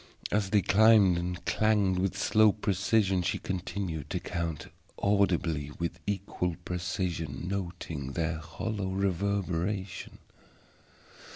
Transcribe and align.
As 0.31 0.49
they 0.49 0.63
climbed 0.63 1.19
and 1.19 1.45
clanged 1.45 1.99
with 1.99 2.17
slow 2.17 2.53
precision 2.53 3.21
she 3.21 3.37
continued 3.37 4.09
to 4.09 4.19
count, 4.19 4.69
audibly 4.97 5.67
and 5.67 5.75
with 5.75 5.99
equal 6.07 6.55
precision, 6.65 7.47
noting 7.47 8.13
their 8.13 8.39
hollow 8.39 8.87
reverberation. 8.89 10.17